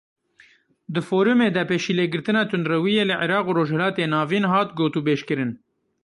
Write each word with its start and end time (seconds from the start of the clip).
Di 0.93 1.01
Forumê 1.09 1.49
de 1.55 1.63
Pêşîlêgirtina 1.69 2.43
tundrewiyê 2.49 3.03
li 3.09 3.15
Iraq 3.25 3.45
û 3.49 3.51
Rojhilatê 3.57 4.05
Navîn 4.13 4.45
hat 4.51 4.69
gotûbêjkirin. 4.79 5.51